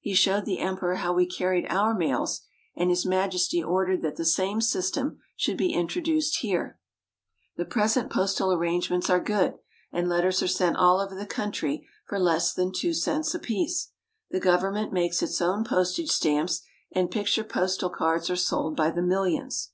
[0.00, 2.40] He showed the Emperor how we carried our mails,
[2.74, 6.78] and His Majesty ordered that the same system should be introduced here.
[7.58, 9.58] The present postal arrangements are good,
[9.92, 13.90] and letters are sent all over the country for less than two cents ^^^^^ apiece.
[14.30, 16.62] The government makes ^PHIfc its own postage stamps,
[16.92, 19.72] and ^^'^ picture postal cards are sold by the millions.